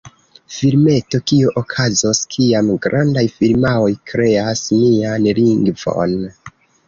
Filmeto: 0.53 1.19
'Kio 1.31 1.51
okazos 1.61 2.21
kiam 2.31 2.71
grandaj 2.87 3.25
firmaoj 3.35 3.91
kreas 4.13 4.65
nian 4.81 5.29
lingvon? 5.41 6.19